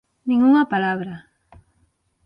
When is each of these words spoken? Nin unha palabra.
Nin 0.27 0.39
unha 0.49 0.69
palabra. 0.73 1.15